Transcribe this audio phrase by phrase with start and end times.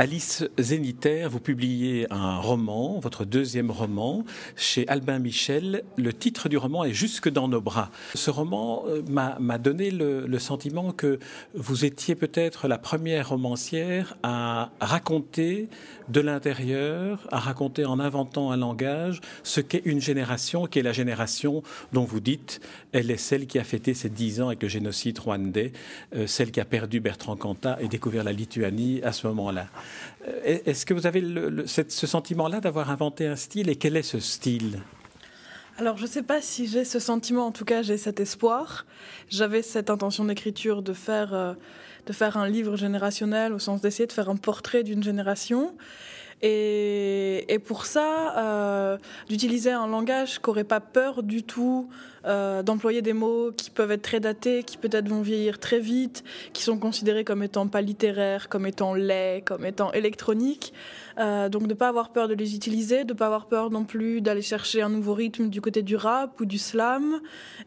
[0.00, 4.24] Alice Zénitaire, vous publiez un roman, votre deuxième roman,
[4.56, 5.84] chez Albin Michel.
[5.96, 7.92] Le titre du roman est Jusque dans nos bras.
[8.16, 11.20] Ce roman euh, m'a donné le, sentiment que
[11.54, 15.68] vous étiez peut-être la première romancière à raconter
[16.08, 20.92] de l'intérieur, à raconter en inventant un langage ce qu'est une génération, qui est la
[20.92, 24.68] génération dont vous dites, elle est celle qui a fêté ses dix ans avec le
[24.68, 25.72] génocide rwandais,
[26.16, 29.68] euh, celle qui a perdu Bertrand Cantat et découvert la Lituanie à ce moment-là.
[30.26, 31.22] Euh, est-ce que vous avez
[31.66, 34.80] ce sentiment-là d'avoir inventé un style et quel est ce style?
[35.76, 38.86] Alors, je ne sais pas si j'ai ce sentiment, en tout cas, j'ai cet espoir.
[39.28, 41.54] J'avais cette intention d'écriture de faire, euh,
[42.06, 45.74] de faire un livre générationnel, au sens d'essayer de faire un portrait d'une génération.
[46.46, 48.98] Et, pour ça, euh,
[49.30, 51.88] d'utiliser un langage qui n'aurait pas peur du tout
[52.26, 56.22] euh, d'employer des mots qui peuvent être très datés, qui peut-être vont vieillir très vite,
[56.52, 60.74] qui sont considérés comme étant pas littéraires, comme étant laids, comme étant électroniques.
[61.18, 63.70] Euh, donc de ne pas avoir peur de les utiliser, de ne pas avoir peur
[63.70, 67.20] non plus d'aller chercher un nouveau rythme du côté du rap ou du slam,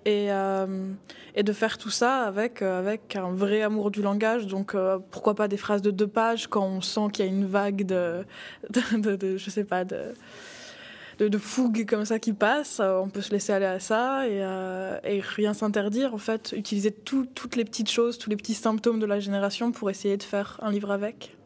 [0.05, 0.91] et, euh,
[1.35, 4.47] de faire tout ça avec, avec un vrai amour du langage.
[4.47, 4.75] Donc
[5.11, 7.85] pourquoi pas des phrases de deux pages quand on sent qu'il y a une vague
[7.85, 8.25] de,
[8.73, 12.79] je sais pas, de fougue comme ça qui passe.
[12.79, 14.97] Euh, on peut se laisser aller à ça et, euh,
[15.35, 16.13] rien s'interdire.
[16.13, 19.89] En fait, utiliser toutes les petites choses, tous les petits symptômes de la génération pour
[19.89, 21.36] essayer de faire un livre avec.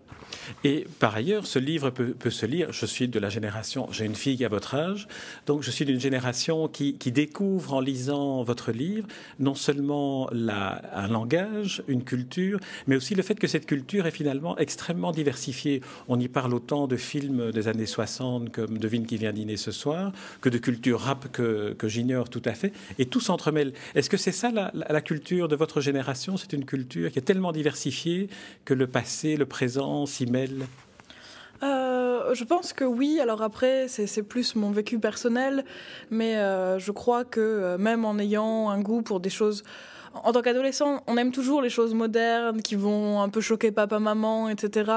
[0.64, 2.72] Et par ailleurs, ce livre peut, se lire.
[2.72, 5.08] Je suis de la génération, j'ai une fille à votre âge,
[5.46, 9.06] donc je suis d'une génération qui, découvre en lisant votre livre
[9.40, 14.58] non seulement un langage, une culture, mais aussi le fait que cette culture est finalement
[14.58, 15.82] extrêmement diversifiée.
[16.08, 19.72] On y parle autant de films des années 60 comme Devine qui vient dîner ce
[19.72, 23.74] soir, que de culture rap que, j'ignore tout à fait, et tout s'entremêle.
[23.96, 26.38] Est-ce que c'est ça la, la culture de votre génération?
[26.38, 28.30] C'est une culture qui est tellement diversifiée
[28.64, 30.26] que le passé, le présent s'y
[31.64, 33.20] euh, je pense que oui.
[33.20, 35.64] Alors après, c'est plus mon vécu personnel,
[36.10, 39.64] mais euh, je crois que euh, même en ayant un goût pour des choses
[40.14, 44.00] en tant qu'adolescent, on aime toujours les choses modernes qui vont un peu choquer papa,
[44.00, 44.92] maman, etc.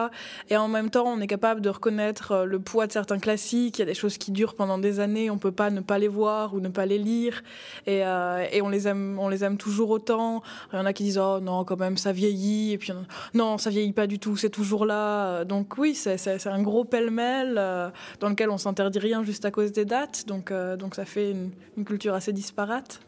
[0.50, 3.78] Et en même temps, on est capable de reconnaître euh, le poids de certains classiques.
[3.78, 5.98] Il y a des choses qui durent pendant des années, on peut pas ne pas
[5.98, 7.42] les voir ou ne pas les lire.
[7.86, 10.42] Et, euh, on les aime, toujours autant.
[10.72, 12.72] Il y en a qui disent oh non, quand même ça vieillit.
[12.72, 12.92] Et puis
[13.34, 15.44] non, ça vieillit pas du tout, c'est toujours là.
[15.44, 17.88] Donc oui, c'est un gros pêle-mêle euh,
[18.20, 20.26] dans lequel on s'interdit rien juste à cause des dates.
[20.26, 20.50] Donc
[20.94, 21.34] ça fait
[21.76, 23.00] une culture assez disparate.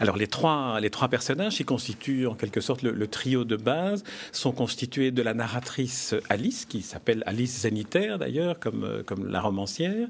[0.00, 4.04] Alors les trois, les trois personnages qui constituent en quelque sorte le, trio de base
[4.32, 9.40] sont constitués de la narratrice Alice, qui s'appelle Alice Zénitaire d'ailleurs, comme, euh, comme la
[9.40, 10.08] romancière,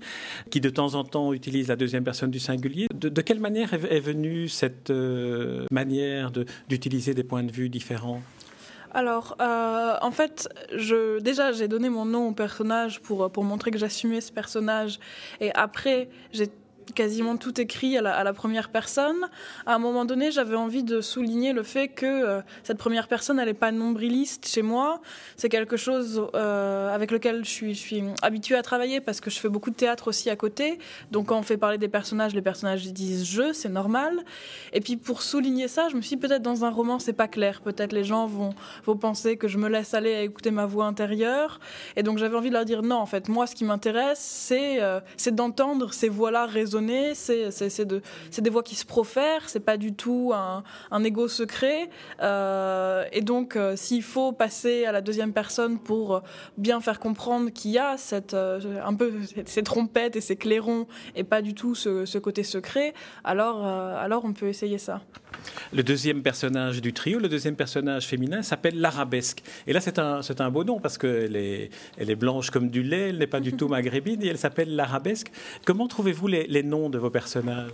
[0.51, 2.87] qui de temps en temps utilise la deuxième personne du singulier.
[2.95, 6.31] De, quelle manière est, venue cette euh, manière
[6.69, 8.23] d'utiliser des points de vue différents?
[8.93, 13.73] Alors, euh, en fait, je, déjà, j'ai donné mon nom au personnage pour, pour montrer
[13.73, 15.01] que j'assumais ce personnage.
[15.41, 16.49] Et après, j'ai
[16.93, 19.29] quasiment tout écrit à la, première personne.
[19.67, 23.39] À un moment donné, j'avais envie de souligner le fait que euh, cette première personne,
[23.39, 25.01] elle n'est pas nombriliste chez moi.
[25.37, 29.49] C'est quelque chose euh, avec lequel je suis, habituée à travailler parce que je fais
[29.49, 30.79] beaucoup de théâtre aussi à côté.
[31.11, 34.25] Donc quand on fait parler des personnages, les personnages disent je, c'est normal.
[34.73, 37.29] Et puis pour souligner ça, je me suis dit peut-être dans un roman, c'est pas
[37.29, 37.61] clair.
[37.61, 38.55] Peut-être les gens vont,
[39.01, 41.61] penser que je me laisse aller à écouter ma voix intérieure.
[41.97, 44.83] Et donc j'avais envie de leur dire non, en fait, moi, ce qui m'intéresse, c'est
[44.83, 45.01] euh,
[45.33, 46.74] d'entendre ces voix-là résonner
[47.17, 51.89] c'est des voix qui se profèrent, c'est pas du tout un, un ego secret.
[52.21, 56.23] Euh, et donc, euh, s'il faut passer à la deuxième personne pour
[56.59, 59.13] bien faire comprendre qu'il y a cette, euh, un peu
[59.47, 64.25] ces trompettes et ces clairons et pas du tout ce, ce côté secret, alors, alors
[64.25, 65.03] on peut essayer ça.
[65.73, 69.43] Le deuxième personnage du trio, le deuxième personnage féminin, s'appelle l'Arabesque.
[69.67, 72.83] Et là, c'est un, un beau nom parce qu'elle est, elle est blanche comme du
[72.83, 75.31] lait, elle n'est pas du tout maghrébine et elle s'appelle l'Arabesque.
[75.65, 77.71] Comment trouvez-vous les, les noms de vos personnages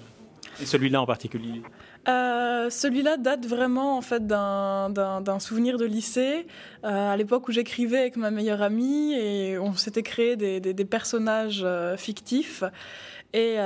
[0.60, 1.62] et celui-là en particulier?
[2.08, 6.46] Euh, Celui-là date vraiment en fait d'un souvenir de lycée,
[6.84, 11.62] euh, à l'époque où j'écrivais avec ma meilleure amie et on s'était créé des, personnages
[11.64, 12.64] euh, fictifs.
[13.32, 13.56] Et,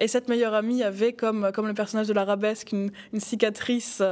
[0.00, 4.02] et, cette meilleure amie avait, comme, le personnage de l'arabesque, une, cicatrice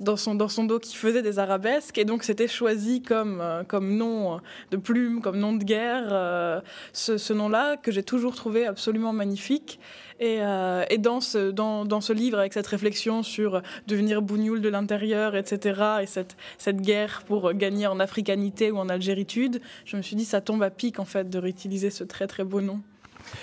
[0.00, 1.96] dans, son, dans son dos qui faisait des arabesques.
[1.98, 4.40] Et donc, c'était choisi comme, comme nom
[4.70, 9.80] de plume, comme nom de guerre, ce, nom-là, que j'ai toujours trouvé absolument magnifique.
[10.20, 16.06] Et, euh, dans, ce livre, avec cette réflexion sur devenir bougnoul de l'intérieur, etc., et
[16.06, 20.40] cette, cette guerre pour gagner en africanité ou en algéritude, je me suis dit, ça
[20.40, 22.80] tombe à pic, en fait, de réutiliser ce très très beau nom.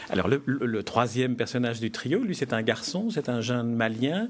[0.10, 4.28] Alors le, troisième personnage du trio, lui c'est un garçon, c'est un jeune malien,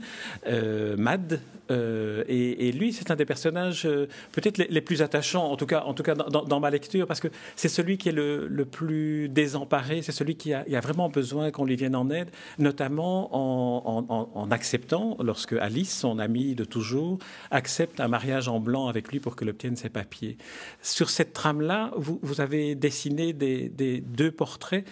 [0.48, 1.42] euh, Mad,
[1.72, 5.84] euh, et, lui c'est un des personnages euh, peut-être les, plus attachants, en tout cas,
[5.86, 10.02] en tout cas dans, ma lecture, parce que c'est celui qui est le, plus désemparé,
[10.02, 12.30] c'est celui qui a, a, vraiment besoin qu'on lui vienne en aide,
[12.60, 17.20] notamment en, acceptant, lorsque Alice, son amie de toujours,
[17.52, 20.38] accepte un mariage en blanc avec lui pour qu'elle obtienne ses papiers.
[20.82, 24.86] Sur cette trame-là, vous, vous, avez dessiné des, des deux portraits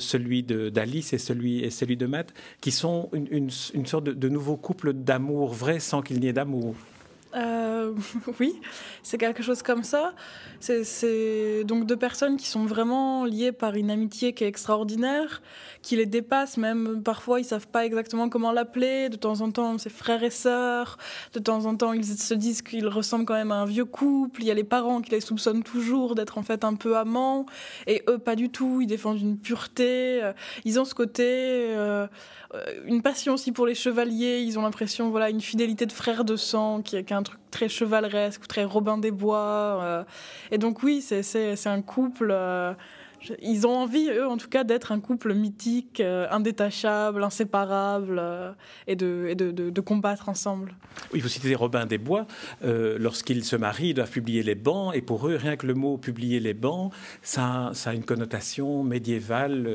[0.00, 4.56] celui d'Alice et celui, et celui de Matt, qui sont une, une, sorte de, nouveau
[4.56, 6.74] couple d'amour vrai sans qu'il n'y ait d'amour.
[7.34, 7.59] Euh,
[8.40, 8.60] oui,
[9.02, 10.14] c'est quelque chose comme ça.
[10.60, 15.42] C'est donc deux personnes qui sont vraiment liées par une amitié qui est extraordinaire,
[15.82, 17.02] qui les dépasse même.
[17.02, 19.08] Parfois, ils savent pas exactement comment l'appeler.
[19.08, 20.98] De temps en temps, c'est frères et sœurs.
[21.32, 24.42] De temps en temps, ils se disent qu'ils ressemblent quand même à un vieux couple.
[24.42, 27.46] Il y a les parents qui les soupçonnent toujours d'être en fait un peu amants,
[27.86, 28.80] et eux pas du tout.
[28.80, 30.30] Ils défendent une pureté.
[30.64, 32.06] Ils ont ce côté, euh,
[32.84, 34.40] une passion aussi pour les chevaliers.
[34.40, 37.68] Ils ont l'impression, voilà, une fidélité de frère de sang qui est un truc très
[37.68, 39.80] chevaleresque, très Robin des Bois.
[39.82, 40.04] Euh.
[40.50, 42.32] et donc oui, c'est un couple.
[43.30, 48.22] Euh, ils ont envie, eux, en tout cas, d'être un couple mythique, euh, indétachable, inséparable,
[48.86, 50.74] et, de, et de, de, combattre ensemble.
[51.12, 52.26] Oui, vous citez Robin des Bois.
[52.62, 55.96] Lorsqu'ils se marient, ils doivent publier les bancs, et pour eux, rien que le mot
[55.98, 59.68] publier les bancs, ça, ça a une connotation médiévale.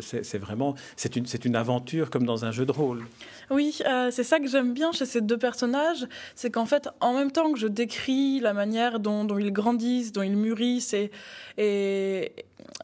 [0.00, 3.04] c'est vraiment, c'est une, une aventure comme dans un jeu de rôle.
[3.50, 7.12] Oui, euh, c'est ça que j'aime bien chez ces deux personnages, c'est qu'en fait, en
[7.12, 11.10] même temps que je décris la manière dont, dont ils grandissent, dont ils mûrissent et,
[11.58, 12.32] et,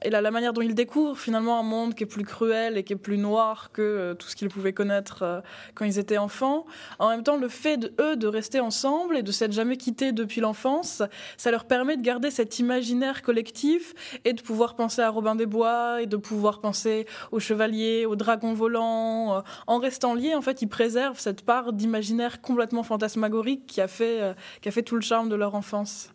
[0.04, 2.84] et la, la, manière dont ils découvrent finalement un monde qui est plus cruel et
[2.84, 5.40] qui est plus noir que euh, tout ce qu'ils pouvaient connaître euh,
[5.75, 6.66] quand ils étaient enfants.
[6.99, 10.12] En même temps, le fait de eux de rester ensemble et de s'être jamais quittés
[10.12, 11.02] depuis l'enfance,
[11.37, 13.94] ça leur permet de garder cet imaginaire collectif
[14.25, 18.16] et de pouvoir penser à Robin des Bois et de pouvoir penser aux chevaliers, aux
[18.16, 19.37] dragons volants.
[19.37, 23.88] Euh, en restant liés, en fait, ils préservent cette part d'imaginaire complètement fantasmagorique qui a
[23.88, 26.11] fait, qui a fait tout le charme de leur enfance.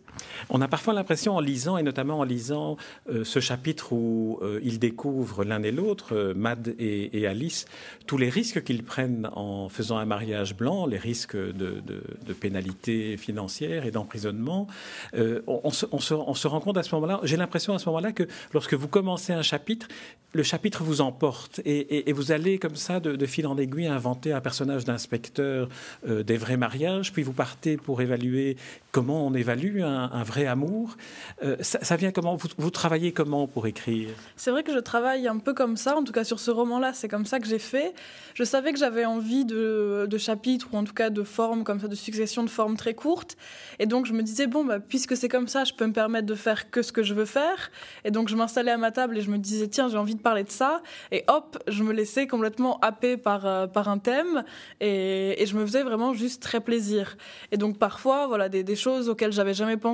[0.50, 2.78] On a parfois l'impression en lisant, et notamment en lisant
[3.10, 7.66] euh, ce chapitre où euh, ils découvrent l'un et l'autre, euh, Mad et, Alice,
[8.06, 13.16] tous les risques qu'ils prennent en faisant un mariage blanc, les risques de, de, pénalités
[13.16, 14.68] financières et d'emprisonnement.
[15.14, 18.24] On, se, rend compte à ce moment-là, j'ai l'impression à ce moment-là que
[18.54, 19.88] lorsque vous commencez un chapitre,
[20.34, 24.42] le chapitre vous emporte et, vous allez comme ça de, fil en aiguille inventer un
[24.42, 25.70] personnage d'inspecteur
[26.06, 28.58] des vrais mariages, puis vous partez pour évaluer
[28.92, 30.96] comment on évalue un un, vrai amour.
[31.44, 32.36] Euh, ça, vient comment?
[32.36, 34.10] Vous, travaillez comment pour écrire?
[34.36, 36.94] C'est vrai que je travaille un peu comme ça, en tout cas sur ce roman-là,
[36.94, 37.94] c'est comme ça que j'ai fait.
[38.34, 41.88] Je savais que j'avais envie de, chapitres, ou en tout cas de formes comme ça,
[41.88, 43.38] de succession de formes très courtes.
[43.80, 46.26] Et donc je me disais, bon, bah, puisque c'est comme ça, je peux me permettre
[46.26, 47.72] de faire que ce que je veux faire.
[48.06, 50.22] Et donc je m'installais à ma table et je me disais, tiens, j'ai envie de
[50.22, 50.82] parler de ça.
[51.12, 54.44] Et hop, je me laissais complètement happer par, euh, un thème.
[54.80, 57.18] Et, je me faisais vraiment juste très plaisir.
[57.52, 59.93] Et donc parfois, voilà, des, des choses auxquelles j'avais jamais pensé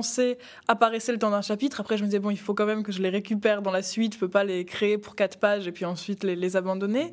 [0.68, 1.80] apparaissaient le temps d'un chapitre.
[1.80, 3.82] Après, je me disais, bon, il faut quand même que je les récupère dans la
[3.82, 4.14] suite.
[4.14, 7.12] Je peux pas les créer pour quatre pages et puis ensuite les, abandonner.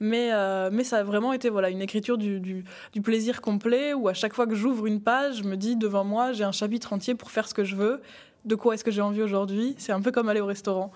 [0.00, 3.94] Mais, euh, mais ça a vraiment été voilà, une écriture du, du, du plaisir complet
[3.94, 6.52] où à chaque fois que j'ouvre une page, je me dis, devant moi, j'ai un
[6.52, 8.00] chapitre entier pour faire ce que je veux.
[8.44, 9.74] De quoi est-ce que j'ai envie aujourd'hui?
[9.78, 10.92] C'est un peu comme aller au restaurant.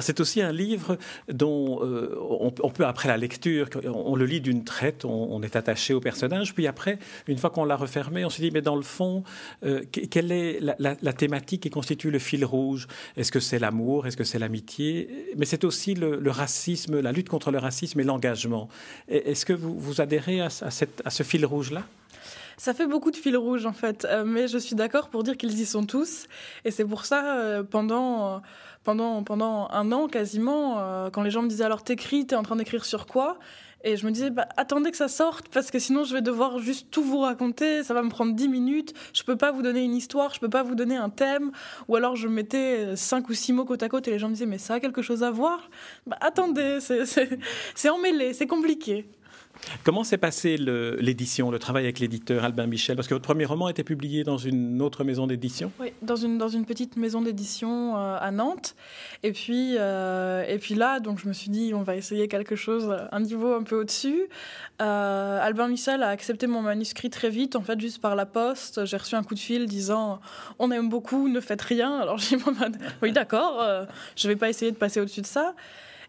[0.00, 0.98] C'est aussi un livre
[1.32, 5.94] dont euh, on, peut, après la lecture, on, le lit d'une traite, on, est attaché
[5.94, 8.82] au personnage, puis après, une fois qu'on l'a refermé, on se dit, mais dans le
[8.82, 9.24] fond,
[9.64, 12.86] euh, quelle est la, thématique qui constitue le fil rouge?
[13.16, 14.06] Est-ce que c'est l'amour?
[14.06, 15.32] Est-ce que c'est l'amitié?
[15.36, 18.68] Mais c'est aussi le, racisme, la lutte contre le racisme et l'engagement.
[19.08, 21.84] Est-ce que vous, vous adhérez à, à ce fil rouge-là?
[22.56, 25.36] Ça fait beaucoup de fils rouges en fait, euh, mais je suis d'accord pour dire
[25.36, 26.26] qu'ils y sont tous.
[26.64, 28.42] Et c'est pour ça, pendant
[28.84, 32.42] pendant, pendant un an quasiment, euh, quand les gens me disaient alors t'écris, t'es en
[32.42, 33.38] train d'écrire sur quoi?
[33.86, 36.58] Et je me disais, bah, attendez que ça sorte, parce que sinon je vais devoir
[36.58, 39.82] juste tout vous raconter, ça va me prendre dix minutes, je peux pas vous donner
[39.82, 41.50] une histoire, je peux pas vous donner un thème,
[41.88, 44.34] ou alors je mettais cinq ou six mots côte à côte et les gens me
[44.34, 45.68] disaient, mais ça a quelque chose à voir?
[46.06, 49.06] Bah, Attendez, c'est emmêlé, c'est compliqué.
[49.82, 52.96] Comment s'est passé l'édition, le, travail avec l'éditeur Albin Michel?
[52.96, 56.38] Parce que votre premier roman était publié dans une autre maison d'édition Oui, dans une,
[56.38, 58.74] dans une petite maison d'édition euh, à Nantes.
[59.22, 62.56] Et puis, euh, et puis là, donc je me suis dit, on va essayer quelque
[62.56, 64.28] chose, un niveau un peu au-dessus.
[64.82, 68.84] Euh, Albin Michel a accepté mon manuscrit très vite, en fait, juste par la poste.
[68.84, 70.20] J'ai reçu un coup de fil disant,
[70.58, 71.98] on aime beaucoup, ne faites rien.
[71.98, 72.42] Alors j'ai dit,
[73.02, 73.64] oui, d'accord,
[74.16, 75.54] je ne vais pas essayer de passer au-dessus de ça.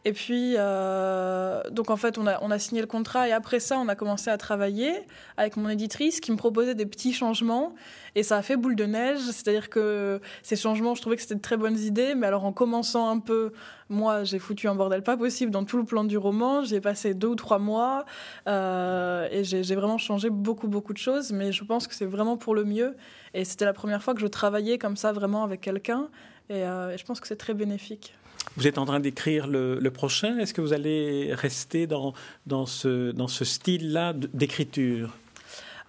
[0.07, 3.87] Et puis, euh, donc en fait, on a, signé le contrat et après ça, on
[3.87, 4.93] a commencé à travailler
[5.35, 7.73] avec mon éditrice qui me proposait des petits changements
[8.13, 9.21] et ça a fait boule de neige.
[9.21, 12.53] C'est-à-dire que ces changements, je trouvais que c'était de très bonnes idées, mais alors en
[12.53, 13.51] commençant un peu,
[13.89, 16.63] moi, j'ai foutu un bordel pas possible dans tout le plan du roman.
[16.63, 18.05] J'ai passé deux ou trois mois
[18.47, 22.37] euh, et j'ai vraiment changé beaucoup, beaucoup de choses, mais je pense que c'est vraiment
[22.37, 22.95] pour le mieux.
[23.33, 26.09] Et c'était la première fois que je travaillais comme ça vraiment avec quelqu'un
[26.49, 28.13] et, euh, et je pense que c'est très bénéfique.
[28.57, 30.37] Vous êtes en train d'écrire le, prochain.
[30.37, 32.13] Est-ce que vous allez rester dans,
[32.47, 35.11] dans ce, dans ce style-là d'écriture?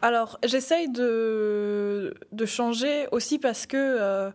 [0.03, 4.31] Alors, j'essaye de, de, changer aussi parce que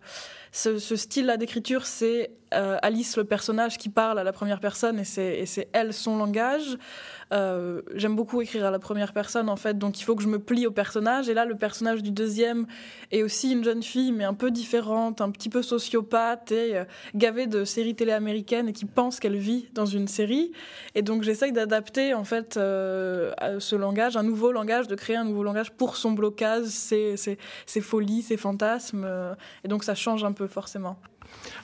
[0.51, 5.05] ce, style-là d'écriture, c'est euh, Alice, le personnage, qui parle à la première personne et
[5.05, 6.77] c'est elle son langage.
[7.34, 10.27] Euh, j'aime beaucoup écrire à la première personne, en fait, donc il faut que je
[10.27, 11.29] me plie au personnage.
[11.29, 12.67] Et là, le personnage du deuxième
[13.12, 16.84] est aussi une jeune fille, mais un peu différente, un petit peu sociopathe et euh,
[17.15, 20.51] gavée de séries télé américaines et qui pense qu'elle vit dans une série.
[20.93, 25.43] Et donc, j'essaye d'adapter, en fait, ce langage, un nouveau langage, de créer un nouveau
[25.43, 29.08] langage pour son blocage, ses, ses folies, ses fantasmes.
[29.63, 30.98] et donc, ça change un peu, forcément.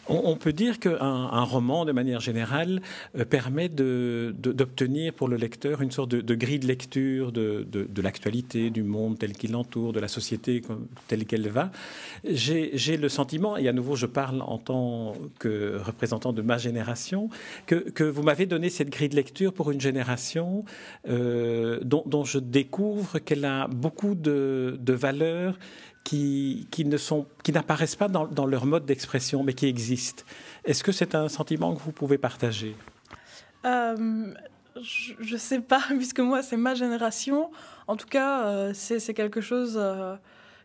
[0.10, 2.82] On, peut dire qu'un un roman, de manière générale,
[3.18, 8.84] euh, permet d'obtenir pour le lecteur une sorte de, grille de lecture de, l'actualité, du
[8.84, 10.62] monde tel qu'il l'entoure, de la société
[11.08, 11.72] telle qu'elle va.
[12.24, 17.30] J'ai le sentiment, et à nouveau je parle en tant que représentant de ma génération,
[17.66, 20.64] que, vous m'avez donné cette grille de lecture pour une génération
[21.10, 25.58] euh, dont, je découvre qu'elle a beaucoup de, valeurs
[26.08, 30.24] qui, qui n'apparaissent pas dans, leur mode d'expression, mais qui existent.
[30.64, 32.76] Est-ce que c'est un sentiment que vous pouvez partager?
[33.66, 34.34] Euh,
[34.82, 37.52] Je ne sais pas, puisque moi, c'est ma génération.
[37.88, 40.16] En tout cas, euh, c'est quelque chose euh,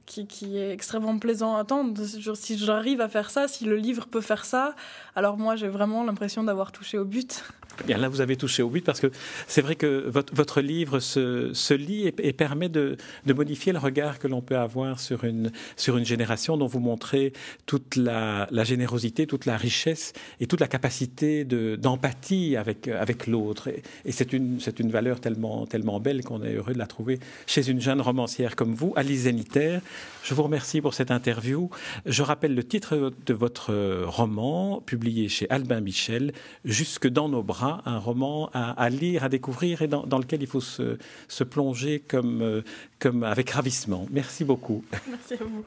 [0.06, 2.00] qui, qui, est extrêmement plaisant à attendre.
[2.34, 4.74] Si j'arrive à faire ça, si le livre peut faire ça,
[5.16, 7.44] alors moi, j'ai vraiment l'impression d'avoir touché au but.
[7.86, 9.10] Bien là, vous avez touché au but parce que
[9.46, 14.42] c'est vrai que votre, livre se, lit et, permet de, modifier le regard que l'on
[14.42, 17.32] peut avoir sur une, sur une génération dont vous montrez
[17.66, 23.68] toute la, la générosité, toute la richesse et toute la capacité d'empathie avec, avec l'autre.
[24.04, 27.68] Et, c'est une, une valeur tellement, tellement belle qu'on est heureux de la trouver chez
[27.68, 29.78] une jeune romancière comme vous, Alice Zeniter.
[30.22, 31.70] Je vous remercie pour cette interview.
[32.06, 36.32] Je rappelle le titre de votre roman, publié chez Albin Michel,
[36.64, 40.60] Jusque dans nos bras un roman à, lire, à découvrir et dans, lequel il faut
[40.60, 42.62] se, plonger comme, euh,
[42.98, 44.06] comme avec ravissement.
[44.10, 44.84] Merci beaucoup.
[45.08, 45.64] Merci à vous.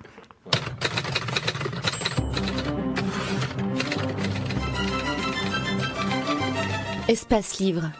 [7.07, 7.91] Espace Livre,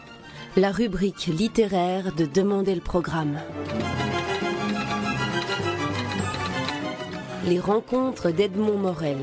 [0.56, 3.38] la rubrique littéraire de Demander le programme.
[7.46, 9.18] Les rencontres d'Edmond Morel.